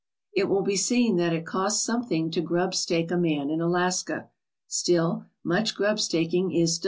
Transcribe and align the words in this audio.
It 0.33 0.49
will 0.49 0.63
be 0.63 0.77
seen 0.77 1.17
that 1.17 1.31
it 1.31 1.45
costs 1.45 1.85
something 1.85 2.31
to 2.31 2.41
grub 2.41 2.73
stake 2.73 3.11
a 3.11 3.17
man 3.17 3.51
in 3.51 3.61
Alaska. 3.61 4.29
Still, 4.67 5.27
much 5.43 5.75
grub 5.75 5.99
staking 5.99 6.51
is 6.53 6.79
done. 6.79 6.79